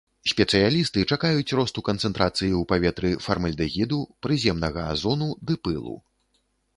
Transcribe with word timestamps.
Спецыялісты 0.31 1.01
чакаюць 1.15 1.55
росту 1.59 1.83
канцэнтрацыі 1.89 2.47
ў 2.47 2.67
паветры 2.71 3.11
фармальдэгіду, 3.25 3.99
прыземнага 4.27 4.81
азону 4.95 5.29
ды 5.51 5.59
пылу. 5.69 5.95